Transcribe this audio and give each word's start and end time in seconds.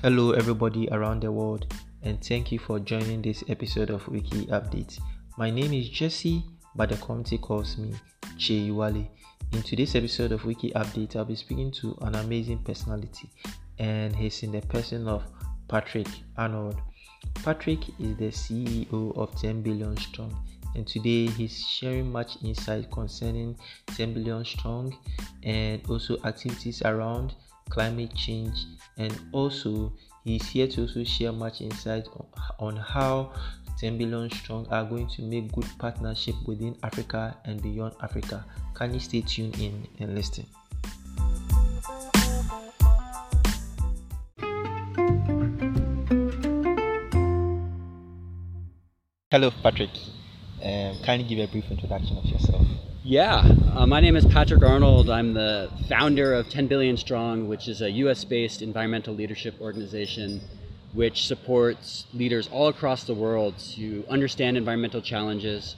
Hello, 0.00 0.30
everybody 0.30 0.88
around 0.92 1.24
the 1.24 1.32
world, 1.32 1.74
and 2.04 2.24
thank 2.24 2.52
you 2.52 2.58
for 2.60 2.78
joining 2.78 3.20
this 3.20 3.42
episode 3.48 3.90
of 3.90 4.06
Wiki 4.06 4.46
Update. 4.46 4.96
My 5.36 5.50
name 5.50 5.74
is 5.74 5.88
Jesse, 5.88 6.44
but 6.76 6.90
the 6.90 6.96
community 6.98 7.36
calls 7.36 7.76
me 7.76 7.92
Che 8.38 8.70
Wale. 8.70 9.10
In 9.50 9.62
today's 9.64 9.96
episode 9.96 10.30
of 10.30 10.44
Wiki 10.44 10.70
Update, 10.70 11.16
I'll 11.16 11.24
be 11.24 11.34
speaking 11.34 11.72
to 11.72 11.98
an 12.02 12.14
amazing 12.14 12.58
personality, 12.58 13.28
and 13.80 14.14
he's 14.14 14.44
in 14.44 14.52
the 14.52 14.60
person 14.60 15.08
of 15.08 15.24
Patrick 15.66 16.06
Arnold. 16.36 16.80
Patrick 17.42 17.80
is 17.98 18.16
the 18.18 18.30
CEO 18.30 19.18
of 19.18 19.34
10 19.40 19.62
Billion 19.62 19.96
Strong, 19.96 20.32
and 20.76 20.86
today 20.86 21.26
he's 21.26 21.66
sharing 21.66 22.12
much 22.12 22.40
insight 22.44 22.88
concerning 22.92 23.58
10 23.96 24.14
Billion 24.14 24.44
Strong 24.44 24.96
and 25.42 25.82
also 25.88 26.18
activities 26.22 26.82
around 26.82 27.34
climate 27.70 28.14
change 28.14 28.66
and 28.96 29.18
also 29.32 29.92
he's 30.24 30.46
here 30.48 30.66
to 30.66 30.82
also 30.82 31.04
share 31.04 31.32
much 31.32 31.60
insight 31.60 32.06
on, 32.58 32.76
how 32.76 33.32
10 33.78 33.96
billion 33.96 34.30
strong 34.30 34.66
are 34.70 34.84
going 34.84 35.06
to 35.06 35.22
make 35.22 35.52
good 35.52 35.66
partnership 35.78 36.34
within 36.46 36.76
Africa 36.82 37.36
and 37.44 37.62
beyond 37.62 37.94
Africa. 38.02 38.44
Can 38.74 38.92
you 38.92 39.00
stay 39.00 39.20
tuned 39.20 39.58
in 39.60 39.86
and 40.00 40.14
listen? 40.14 40.46
Hello, 49.30 49.50
Patrick. 49.62 49.90
Um, 50.62 51.20
you 51.20 51.36
give 51.36 51.48
a 51.48 51.52
brief 51.52 51.70
introduction 51.70 52.18
of 52.18 52.24
yourself? 52.24 52.66
Yeah, 53.04 53.44
uh, 53.74 53.86
my 53.86 54.00
name 54.00 54.16
is 54.16 54.26
Patrick 54.26 54.62
Arnold. 54.62 55.08
I'm 55.08 55.32
the 55.32 55.70
founder 55.88 56.34
of 56.34 56.48
10 56.48 56.66
Billion 56.66 56.96
Strong, 56.96 57.46
which 57.48 57.68
is 57.68 57.80
a 57.80 57.90
US 57.90 58.24
based 58.24 58.60
environmental 58.60 59.14
leadership 59.14 59.54
organization 59.60 60.40
which 60.92 61.26
supports 61.26 62.06
leaders 62.12 62.48
all 62.50 62.68
across 62.68 63.04
the 63.04 63.14
world 63.14 63.56
to 63.58 64.04
understand 64.08 64.56
environmental 64.56 65.00
challenges, 65.00 65.76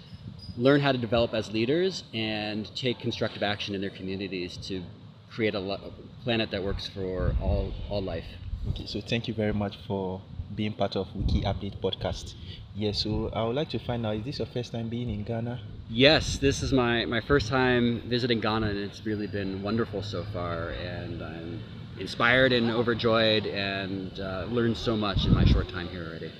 learn 0.56 0.80
how 0.80 0.92
to 0.92 0.98
develop 0.98 1.34
as 1.34 1.50
leaders, 1.52 2.04
and 2.14 2.74
take 2.74 2.98
constructive 3.00 3.42
action 3.42 3.74
in 3.74 3.80
their 3.80 3.90
communities 3.90 4.56
to 4.56 4.82
create 5.30 5.54
a, 5.54 5.78
planet 6.24 6.50
that 6.50 6.62
works 6.62 6.88
for 6.88 7.34
all, 7.40 7.72
all 7.88 8.02
life. 8.02 8.26
Okay, 8.70 8.86
so 8.86 9.00
thank 9.00 9.26
you 9.26 9.34
very 9.34 9.52
much 9.52 9.76
for 9.86 10.22
being 10.54 10.72
part 10.72 10.96
of 10.96 11.14
Wiki 11.14 11.42
Update 11.42 11.80
podcast. 11.80 12.34
Yeah, 12.74 12.92
so 12.92 13.30
I 13.32 13.44
would 13.44 13.56
like 13.56 13.70
to 13.70 13.78
find 13.78 14.06
out 14.06 14.16
is 14.16 14.24
this 14.24 14.38
your 14.38 14.46
first 14.46 14.72
time 14.72 14.88
being 14.88 15.10
in 15.10 15.24
Ghana? 15.24 15.60
Yes, 15.88 16.38
this 16.38 16.62
is 16.62 16.72
my, 16.72 17.04
my 17.04 17.20
first 17.20 17.48
time 17.48 18.02
visiting 18.06 18.40
Ghana, 18.40 18.68
and 18.68 18.78
it's 18.78 19.04
really 19.04 19.26
been 19.26 19.62
wonderful 19.62 20.02
so 20.02 20.24
far. 20.32 20.70
And 20.70 21.22
I'm 21.22 21.62
inspired 21.98 22.52
and 22.52 22.70
overjoyed 22.70 23.46
and 23.46 24.18
uh, 24.20 24.46
learned 24.50 24.76
so 24.76 24.96
much 24.96 25.26
in 25.26 25.34
my 25.34 25.44
short 25.44 25.68
time 25.68 25.88
here 25.88 26.06
already. 26.08 26.32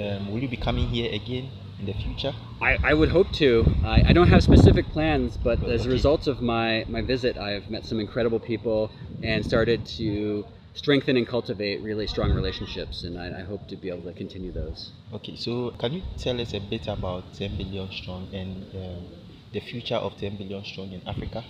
Um, 0.00 0.32
will 0.32 0.38
you 0.38 0.48
be 0.48 0.56
coming 0.56 0.88
here 0.88 1.12
again 1.12 1.50
in 1.78 1.86
the 1.86 1.92
future? 1.92 2.34
I, 2.60 2.78
I 2.82 2.94
would 2.94 3.10
hope 3.10 3.30
to. 3.32 3.66
I, 3.84 4.04
I 4.08 4.12
don't 4.12 4.28
have 4.28 4.42
specific 4.42 4.88
plans, 4.90 5.36
but, 5.36 5.62
as 5.64 5.84
a 5.86 5.90
result 5.90 6.26
of 6.28 6.40
my, 6.40 6.84
my 6.88 7.02
visit, 7.02 7.36
I've 7.36 7.68
met 7.70 7.84
some 7.84 8.00
incredible 8.00 8.40
people 8.40 8.90
and 9.22 9.44
started 9.44 9.84
to 9.98 10.46
strengthen 10.74 11.16
and 11.16 11.26
cultivate 11.26 11.82
really 11.82 12.06
strong 12.06 12.32
relationships, 12.32 13.04
and 13.04 13.18
I, 13.18 13.40
I, 13.40 13.42
hope 13.42 13.68
to 13.68 13.76
be 13.76 13.90
able 13.90 14.02
to 14.10 14.12
continue 14.12 14.52
those. 14.52 14.90
Okay, 15.12 15.36
so 15.36 15.70
can 15.78 15.92
you 15.92 16.02
tell 16.16 16.40
us 16.40 16.54
a 16.54 16.60
bit 16.60 16.86
about 16.88 17.34
10 17.34 17.56
Billion 17.56 17.90
Strong 17.92 18.28
and 18.32 18.64
um, 18.74 19.06
the 19.52 19.60
future 19.60 19.96
of 19.96 20.16
10 20.16 20.36
Billion 20.36 20.64
Strong 20.64 20.92
in 20.92 21.06
Africa? 21.06 21.44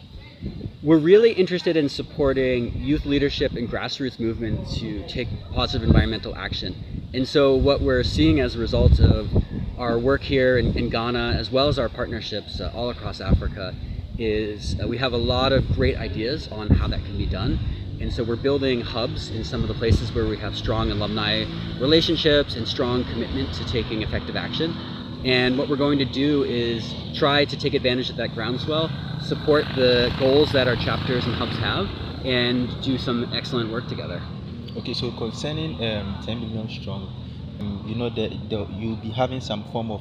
We're 0.83 0.99
really 0.99 1.33
interested 1.33 1.77
in 1.77 1.89
supporting 1.89 2.77
youth 2.83 3.07
leadership 3.07 3.53
and 3.53 3.69
grassroots 3.69 4.19
movements 4.19 4.81
to 4.81 5.07
take 5.07 5.29
positive 5.53 5.87
environmental 5.87 6.35
action. 6.35 6.75
And 7.15 7.29
so, 7.29 7.55
what 7.55 7.81
we're 7.81 8.03
seeing 8.03 8.41
as 8.41 8.57
a 8.57 8.59
result 8.59 8.99
of 8.99 9.31
our 9.79 9.99
work 9.99 10.23
here 10.23 10.59
in, 10.59 10.77
in 10.77 10.89
Ghana, 10.89 11.37
as 11.39 11.51
well 11.51 11.69
as 11.69 11.79
our 11.79 11.89
partnerships 11.89 12.61
uh, 12.61 12.73
all 12.75 12.91
across 12.91 13.21
Africa, 13.21 13.75
is 14.19 14.77
uh, 14.83 14.89
we 14.89 14.99
have 14.99 15.13
a 15.13 15.17
lot 15.17 15.53
of 15.53 15.73
great 15.75 15.97
ideas 15.97 16.49
on 16.49 16.69
how 16.69 16.89
that 16.89 17.05
can 17.05 17.17
be 17.17 17.27
done 17.27 17.59
and 18.03 18.13
so 18.13 18.25
we're 18.25 18.35
building 18.35 18.81
hubs 18.81 19.31
in 19.31 19.45
some 19.45 19.63
of 19.63 19.69
the 19.69 19.75
places 19.75 20.13
where 20.13 20.27
we 20.27 20.37
have 20.37 20.57
strong 20.57 20.91
alumni 20.91 21.45
relationships 21.79 22.57
and 22.57 22.67
strong 22.67 23.05
commitment 23.05 23.55
to 23.55 23.65
taking 23.65 24.03
effective 24.03 24.35
action. 24.35 24.75
And 25.25 25.57
what 25.57 25.69
we're 25.69 25.77
going 25.77 26.01
to 26.01 26.05
do 26.05 26.43
is 26.43 26.83
try 27.15 27.45
to 27.45 27.57
take 27.57 27.75
advantage 27.75 28.11
of 28.11 28.17
that 28.17 28.35
groundswell, 28.35 28.91
support 29.21 29.65
the 29.77 30.13
goals 30.19 30.51
that 30.51 30.67
our 30.67 30.75
chapters 30.75 31.27
and 31.27 31.35
hubs 31.37 31.57
have, 31.59 31.89
and 32.25 32.69
do 32.83 32.99
some 32.99 33.33
excellent 33.33 33.71
work 33.71 33.87
together. 33.87 34.21
Okay, 34.77 34.95
so 34.95 35.13
concerning 35.13 35.81
um, 35.85 36.19
10 36.25 36.41
million 36.41 36.69
strong, 36.69 37.09
um, 37.61 37.85
you 37.87 37.95
know 37.95 38.11
that 38.11 38.33
you'll 38.73 38.97
be 38.97 39.11
having 39.11 39.41
some 39.41 39.63
form 39.71 39.93
of 39.93 40.01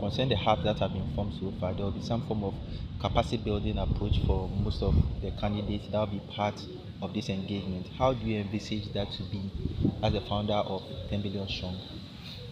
concern 0.00 0.30
the 0.30 0.36
hubs 0.36 0.64
that 0.64 0.78
have 0.78 0.94
been 0.94 1.06
formed 1.14 1.34
so 1.38 1.52
far, 1.60 1.74
there 1.74 1.84
will 1.84 1.92
be 1.92 2.00
some 2.00 2.22
form 2.22 2.44
of 2.44 2.54
capacity 2.98 3.36
building 3.36 3.76
approach 3.76 4.20
for 4.26 4.48
most 4.48 4.82
of 4.82 4.94
the 5.20 5.30
candidates 5.32 5.86
that 5.92 5.98
will 5.98 6.06
be 6.06 6.20
part 6.34 6.54
of 7.02 7.12
this 7.12 7.28
engagement. 7.28 7.88
How 7.98 8.14
do 8.14 8.24
you 8.24 8.40
envisage 8.40 8.92
that 8.94 9.10
to 9.12 9.22
be 9.24 9.50
as 10.02 10.14
a 10.14 10.20
founder 10.22 10.54
of 10.54 10.82
10 11.10 11.20
Billion 11.20 11.48
Strong? 11.48 11.76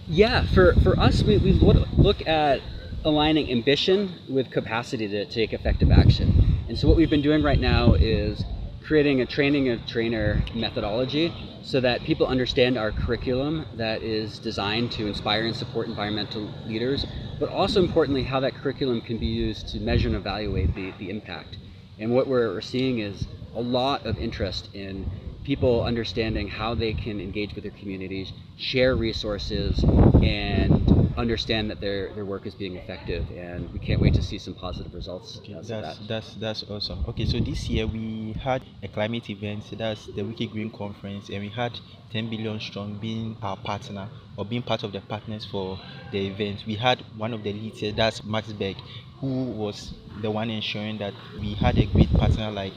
Yeah, 0.09 0.45
for, 0.53 0.75
for 0.83 0.99
us, 0.99 1.23
we, 1.23 1.39
we 1.39 1.53
look 1.53 2.27
at 2.27 2.61
aligning 3.05 3.51
ambition 3.51 4.13
with 4.29 4.51
capacity 4.51 5.09
to 5.09 5.25
take 5.25 5.53
effective 5.53 5.91
action. 5.91 6.59
And 6.69 6.77
so, 6.77 6.89
what 6.89 6.97
we've 6.97 7.09
been 7.09 7.23
doing 7.23 7.43
right 7.43 7.61
now 7.61 7.95
is 7.95 8.45
creating 8.85 9.21
a 9.21 9.27
training 9.27 9.69
of 9.69 9.87
trainer 9.87 10.43
methodology 10.53 11.33
so 11.63 11.81
that 11.81 12.03
people 12.03 12.27
understand 12.27 12.77
our 12.77 12.91
curriculum 12.91 13.65
that 13.77 14.03
is 14.03 14.41
designed 14.41 14.91
to 14.91 15.07
inspire 15.07 15.45
and 15.45 15.55
support 15.55 15.87
environmental 15.87 16.51
leaders, 16.67 17.07
but 17.39 17.49
also 17.49 17.81
importantly, 17.81 18.25
how 18.25 18.41
that 18.41 18.53
curriculum 18.55 19.01
can 19.01 19.17
be 19.17 19.27
used 19.27 19.69
to 19.69 19.79
measure 19.79 20.09
and 20.09 20.17
evaluate 20.17 20.75
the, 20.75 20.93
the 20.99 21.09
impact. 21.09 21.57
And 22.01 22.13
what 22.13 22.27
we're 22.27 22.61
seeing 22.63 22.99
is 22.99 23.27
a 23.55 23.61
lot 23.61 24.07
of 24.07 24.19
interest 24.19 24.69
in 24.75 25.11
people 25.45 25.83
understanding 25.83 26.49
how 26.49 26.75
they 26.75 26.93
can 26.93 27.21
engage 27.21 27.55
with 27.55 27.65
their 27.65 27.73
communities, 27.73 28.33
share 28.57 28.95
resources, 28.95 29.83
and 30.23 31.13
understand 31.17 31.71
that 31.71 31.81
their, 31.81 32.13
their 32.13 32.25
work 32.25 32.47
is 32.47 32.55
being 32.55 32.77
effective. 32.77 33.29
And 33.31 33.73
we 33.73 33.79
can't 33.79 34.01
wait 34.01 34.15
to 34.15 34.23
see 34.23 34.39
some 34.39 34.55
positive 34.55 34.95
results. 34.95 35.39
Okay, 35.39 35.55
that's, 35.55 35.69
that. 35.69 35.99
that's, 36.09 36.35
that's 36.35 36.65
awesome. 36.71 37.05
Okay, 37.09 37.27
so 37.27 37.41
this 37.41 37.69
year 37.69 37.87
we 37.87 38.35
had 38.43 38.63
a 38.83 38.89
climate 38.89 39.29
event, 39.31 39.65
that's 39.77 40.07
the 40.07 40.23
Wiki 40.23 40.47
Green 40.47 40.71
Conference, 40.71 41.29
and 41.29 41.41
we 41.41 41.49
had 41.49 41.79
10 42.13 42.31
Billion 42.31 42.61
Strong 42.61 42.99
being 42.99 43.37
our 43.43 43.57
partner 43.57 44.09
or 44.41 44.47
being 44.47 44.63
part 44.63 44.83
of 44.83 44.93
the 44.93 45.01
partners 45.03 45.45
for 45.45 45.79
the 46.11 46.27
event. 46.29 46.65
We 46.67 46.77
had 46.77 47.05
one 47.17 47.35
of 47.35 47.43
the 47.43 47.53
leads, 47.53 47.83
that's 47.95 48.25
Max 48.25 48.53
Berg, 48.53 48.83
who 49.21 49.51
was 49.53 49.93
the 50.17 50.31
one 50.31 50.51
ensuring 50.51 50.99
that 50.99 51.15
we 51.39 51.55
had 51.55 51.77
a 51.79 51.87
great 51.87 52.17
partner 52.17 52.51
like 52.51 52.75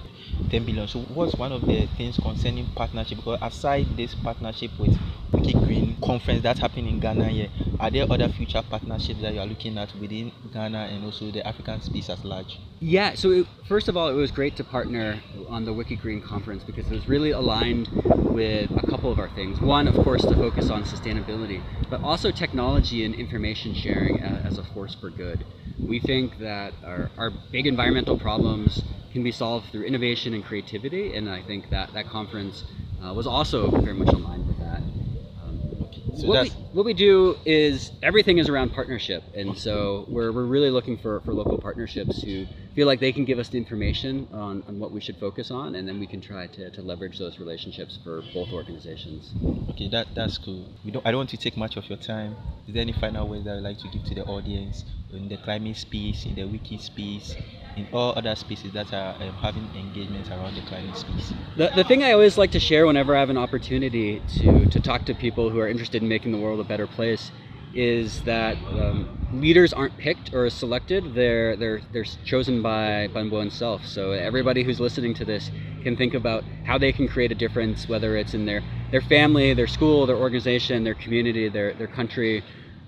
10 0.49 0.65
billion. 0.65 0.87
So, 0.87 1.01
what's 1.03 1.37
one 1.37 1.51
of 1.53 1.65
the 1.67 1.87
things 1.87 2.17
concerning 2.17 2.67
partnership? 2.75 3.17
Because 3.17 3.39
aside 3.41 3.95
this 3.95 4.13
partnership 4.15 4.71
with 4.77 4.97
Wiki 5.31 5.53
Green 5.53 5.92
conference 6.05 6.43
that's 6.43 6.59
happening 6.59 6.87
in 6.87 6.99
Ghana 6.99 7.29
here, 7.29 7.49
are 7.79 7.89
there 7.89 8.05
other 8.09 8.27
future 8.29 8.61
partnerships 8.69 9.21
that 9.21 9.33
you 9.33 9.39
are 9.39 9.45
looking 9.45 9.77
at 9.77 9.93
within 9.99 10.31
Ghana 10.51 10.89
and 10.91 11.03
also 11.03 11.31
the 11.31 11.45
African 11.47 11.81
space 11.81 12.09
at 12.09 12.23
large? 12.23 12.59
Yeah, 12.79 13.15
so 13.15 13.31
it, 13.31 13.47
first 13.67 13.87
of 13.87 13.95
all, 13.95 14.09
it 14.09 14.13
was 14.13 14.31
great 14.31 14.55
to 14.57 14.63
partner 14.63 15.21
on 15.47 15.65
the 15.65 15.73
Wiki 15.73 15.95
Green 15.95 16.21
conference 16.21 16.63
because 16.63 16.85
it 16.87 16.93
was 16.93 17.07
really 17.07 17.31
aligned 17.31 17.89
with 18.33 18.69
a 18.77 18.85
couple 18.87 19.11
of 19.11 19.19
our 19.19 19.29
things. 19.29 19.59
One, 19.61 19.87
of 19.87 19.95
course, 20.03 20.21
to 20.23 20.35
focus 20.35 20.69
on 20.69 20.83
sustainability, 20.83 21.61
but 21.89 22.01
also 22.03 22.31
technology 22.31 23.05
and 23.05 23.15
information 23.15 23.73
sharing 23.73 24.19
as 24.19 24.57
a 24.57 24.63
force 24.63 24.95
for 24.95 25.09
good. 25.09 25.45
We 25.87 25.99
think 25.99 26.37
that 26.39 26.73
our, 26.85 27.09
our 27.17 27.31
big 27.51 27.67
environmental 27.67 28.17
problems 28.17 28.83
can 29.11 29.23
be 29.23 29.31
solved 29.31 29.67
through 29.71 29.83
innovation 29.83 30.33
and 30.33 30.43
creativity, 30.43 31.13
and 31.13 31.29
I 31.29 31.41
think 31.43 31.69
that 31.69 31.93
that 31.93 32.07
conference 32.07 32.63
uh, 33.03 33.13
was 33.13 33.27
also 33.27 33.69
very 33.69 33.93
much 33.93 34.09
aligned 34.09 34.47
that. 34.47 34.52
So 36.15 36.27
what, 36.27 36.43
we, 36.43 36.49
what 36.73 36.85
we 36.85 36.93
do 36.93 37.37
is 37.45 37.91
everything 38.01 38.37
is 38.37 38.49
around 38.49 38.71
partnership, 38.71 39.23
and 39.33 39.57
so 39.57 40.05
we're, 40.07 40.31
we're 40.31 40.45
really 40.45 40.69
looking 40.69 40.97
for, 40.97 41.21
for 41.21 41.33
local 41.33 41.57
partnerships 41.57 42.21
who 42.21 42.45
feel 42.75 42.87
like 42.87 42.99
they 42.99 43.11
can 43.11 43.25
give 43.25 43.39
us 43.39 43.49
the 43.49 43.57
information 43.57 44.27
on, 44.31 44.63
on 44.67 44.79
what 44.79 44.91
we 44.91 45.01
should 45.01 45.17
focus 45.17 45.51
on, 45.51 45.75
and 45.75 45.87
then 45.87 45.99
we 45.99 46.07
can 46.07 46.21
try 46.21 46.47
to, 46.47 46.69
to 46.69 46.81
leverage 46.81 47.17
those 47.17 47.39
relationships 47.39 47.97
for 48.03 48.21
both 48.33 48.51
organizations. 48.51 49.33
Okay, 49.71 49.89
that, 49.89 50.07
that's 50.15 50.37
cool. 50.37 50.65
We 50.85 50.91
don't, 50.91 51.05
I 51.05 51.11
don't 51.11 51.19
want 51.19 51.29
to 51.31 51.37
take 51.37 51.57
much 51.57 51.77
of 51.77 51.89
your 51.89 51.97
time. 51.97 52.35
Is 52.67 52.73
there 52.73 52.81
any 52.81 52.93
final 52.93 53.27
words 53.27 53.45
that 53.45 53.57
I'd 53.57 53.63
like 53.63 53.79
to 53.79 53.87
give 53.89 54.03
to 54.05 54.15
the 54.15 54.25
audience 54.25 54.85
in 55.11 55.29
the 55.29 55.37
climate 55.37 55.77
space, 55.77 56.25
in 56.25 56.35
the 56.35 56.45
wiki 56.45 56.77
space, 56.77 57.35
in 57.75 57.87
all 57.91 58.13
other 58.15 58.35
spaces 58.35 58.71
that 58.73 58.93
are 58.93 59.15
um, 59.19 59.35
having 59.41 59.69
engagement 59.75 60.29
around 60.31 60.55
the 60.55 60.61
climate 60.61 60.95
space. 60.95 61.33
The, 61.55 61.71
the 61.75 61.83
thing 61.83 62.03
I 62.03 62.11
always 62.11 62.37
like 62.37 62.51
to 62.51 62.59
share 62.59 62.85
whenever 62.85 63.15
I 63.15 63.19
have 63.19 63.29
an 63.29 63.37
opportunity 63.37 64.21
to, 64.39 64.65
to 64.65 64.79
talk 64.79 65.05
to 65.05 65.13
people 65.15 65.49
who 65.49 65.59
are 65.59 65.67
interested 65.67 66.01
in 66.01 66.07
making 66.07 66.31
the 66.31 66.37
world 66.37 66.59
a 66.59 66.63
better 66.63 66.87
place 66.87 67.31
is 67.73 68.21
that 68.21 68.57
um, 68.67 69.09
leaders 69.31 69.73
aren't 69.73 69.97
picked 69.97 70.31
or 70.33 70.47
selected; 70.49 71.15
they're 71.15 71.55
they're 71.55 71.81
they're 71.91 72.03
chosen 72.03 72.61
by 72.61 73.07
by 73.07 73.23
oneself. 73.23 73.85
So 73.87 74.11
everybody 74.11 74.63
who's 74.63 74.79
listening 74.79 75.15
to 75.15 75.25
this 75.25 75.49
can 75.81 75.95
think 75.95 76.13
about 76.13 76.43
how 76.65 76.77
they 76.77 76.91
can 76.91 77.07
create 77.07 77.31
a 77.31 77.35
difference, 77.35 77.89
whether 77.89 78.15
it's 78.15 78.35
in 78.35 78.45
their 78.45 78.61
their 78.91 79.01
family, 79.01 79.55
their 79.55 79.65
school, 79.67 80.05
their 80.05 80.17
organization, 80.17 80.83
their 80.83 80.93
community, 80.93 81.49
their, 81.49 81.73
their 81.73 81.87
country, 81.87 82.43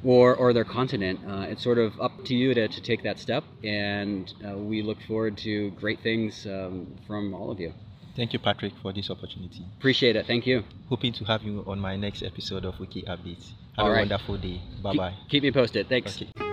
or, 0.06 0.36
or 0.36 0.54
their 0.54 0.64
continent. 0.64 1.20
Uh, 1.28 1.48
it's 1.50 1.64
sort 1.64 1.78
of 1.78 2.00
up 2.00 2.24
to 2.26 2.36
you 2.36 2.54
to, 2.54 2.68
to 2.68 2.82
take 2.82 3.04
that 3.04 3.20
step, 3.20 3.44
and 3.64 4.34
uh, 4.48 4.58
we 4.58 4.82
look 4.82 4.98
forward 5.08 5.38
to 5.40 5.72
great 5.72 6.00
things 6.02 6.46
um, 6.46 6.96
from 7.08 7.34
all 7.34 7.52
of 7.52 7.60
you. 7.60 7.74
Thank 8.16 8.32
you, 8.32 8.40
Patrick, 8.40 8.72
for 8.82 8.94
this 8.94 9.10
opportunity. 9.10 9.66
Appreciate 9.78 10.16
it. 10.16 10.26
Thank 10.26 10.48
you. 10.48 10.64
Hoping 10.88 11.12
to 11.14 11.26
have 11.26 11.44
you 11.44 11.64
on 11.68 11.80
my 11.80 11.98
next 11.98 12.24
episode 12.24 12.64
of 12.64 12.80
Wiki 12.80 13.02
Updates. 13.02 13.50
Have 13.76 13.86
All 13.86 13.88
a 13.88 13.92
right. 13.92 14.00
wonderful 14.00 14.38
day. 14.38 14.62
Bye 14.82 14.92
Keep- 14.92 14.98
bye. 15.00 15.14
Keep 15.30 15.44
me 15.44 15.52
posted. 15.52 15.90
Thanks. 15.90 16.22
Okay. 16.22 16.45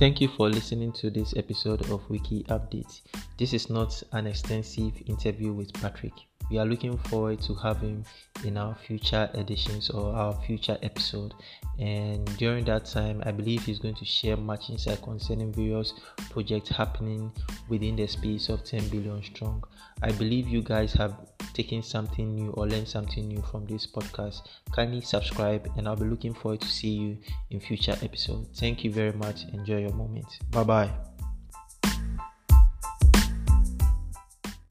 Thank 0.00 0.22
you 0.22 0.28
for 0.28 0.48
listening 0.48 0.92
to 0.92 1.10
this 1.10 1.34
episode 1.36 1.82
of 1.90 2.08
Wiki 2.08 2.42
Update. 2.44 3.02
This 3.36 3.52
is 3.52 3.68
not 3.68 4.02
an 4.12 4.26
extensive 4.26 4.94
interview 5.04 5.52
with 5.52 5.74
Patrick. 5.74 6.14
We 6.50 6.58
are 6.58 6.66
looking 6.66 6.98
forward 6.98 7.40
to 7.42 7.54
him 7.54 8.04
in 8.44 8.56
our 8.56 8.74
future 8.74 9.30
editions 9.34 9.90
or 9.90 10.12
our 10.14 10.34
future 10.42 10.76
episode. 10.82 11.32
And 11.78 12.24
during 12.38 12.64
that 12.64 12.86
time, 12.86 13.22
I 13.24 13.30
believe 13.30 13.64
he's 13.64 13.78
going 13.78 13.94
to 13.94 14.04
share 14.04 14.36
much 14.36 14.68
insight 14.70 15.00
concerning 15.02 15.52
various 15.52 15.94
projects 16.30 16.68
happening 16.70 17.32
within 17.68 17.96
the 17.96 18.06
space 18.06 18.48
of 18.48 18.64
10 18.64 18.88
billion 18.88 19.22
strong. 19.22 19.62
I 20.02 20.12
believe 20.12 20.48
you 20.48 20.62
guys 20.62 20.92
have 20.94 21.14
taken 21.54 21.82
something 21.82 22.34
new 22.34 22.50
or 22.52 22.66
learned 22.66 22.88
something 22.88 23.28
new 23.28 23.42
from 23.50 23.66
this 23.66 23.86
podcast. 23.86 24.42
Kindly 24.72 25.00
subscribe, 25.02 25.70
and 25.76 25.86
I'll 25.86 25.96
be 25.96 26.04
looking 26.04 26.34
forward 26.34 26.60
to 26.62 26.68
see 26.68 26.90
you 26.90 27.18
in 27.50 27.60
future 27.60 27.96
episodes. 28.02 28.58
Thank 28.58 28.84
you 28.84 28.92
very 28.92 29.12
much. 29.12 29.44
Enjoy 29.52 29.78
your 29.78 29.94
moment. 29.94 30.26
Bye 30.50 30.64
bye. 30.64 31.09